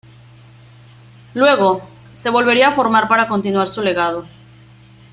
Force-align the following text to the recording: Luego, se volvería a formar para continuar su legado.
Luego, 1.35 1.83
se 2.15 2.31
volvería 2.31 2.69
a 2.69 2.71
formar 2.71 3.07
para 3.07 3.27
continuar 3.27 3.67
su 3.67 3.83
legado. 3.83 4.25